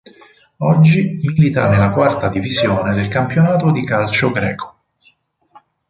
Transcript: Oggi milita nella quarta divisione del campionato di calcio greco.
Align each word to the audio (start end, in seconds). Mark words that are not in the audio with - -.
Oggi 0.63 1.19
milita 1.21 1.69
nella 1.69 1.91
quarta 1.91 2.27
divisione 2.27 2.95
del 2.95 3.07
campionato 3.07 3.69
di 3.69 3.83
calcio 3.85 4.31
greco. 4.31 4.77